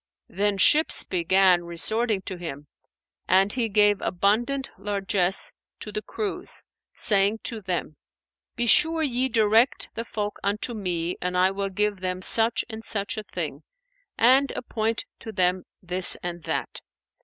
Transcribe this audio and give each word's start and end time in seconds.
Then 0.29 0.57
ships 0.57 1.03
began 1.03 1.63
resorting 1.63 2.23
to 2.23 2.35
him, 2.37 2.65
and 3.27 3.53
he 3.53 3.69
gave 3.69 4.01
abundant 4.01 4.71
largesse 4.79 5.51
to 5.79 5.91
the 5.91 6.01
crews, 6.01 6.63
saying 6.95 7.41
to 7.43 7.61
them, 7.61 7.97
"Be 8.55 8.65
sure 8.65 9.03
ye 9.03 9.29
direct 9.29 9.89
the 9.93 10.03
folk 10.03 10.39
unto 10.43 10.73
me 10.73 11.17
and 11.21 11.37
I 11.37 11.51
will 11.51 11.69
give 11.69 11.99
them 11.99 12.23
such 12.23 12.65
and 12.67 12.83
such 12.83 13.15
a 13.15 13.21
thing 13.21 13.61
and 14.17 14.49
appoint 14.55 15.05
to 15.19 15.31
them 15.31 15.65
this 15.83 16.17
and 16.23 16.41
that." 16.45 16.81